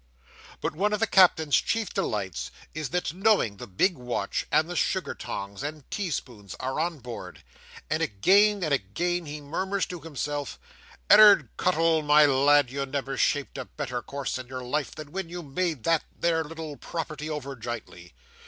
[0.61, 4.67] But one of the Captain's chief delights is, that he knows the big watch, and
[4.67, 7.43] the sugar tongs, and tea spoons, are on board:
[7.87, 10.57] and again and again he murmurs to himself,
[11.07, 15.29] "Ed'ard Cuttle, my lad, you never shaped a better course in your life than when
[15.29, 18.13] you made that there little property over jintly.